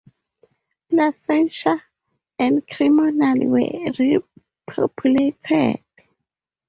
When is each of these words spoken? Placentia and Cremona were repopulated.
Placentia 0.89 1.79
and 2.39 2.67
Cremona 2.67 3.35
were 3.45 3.91
repopulated. 4.67 5.83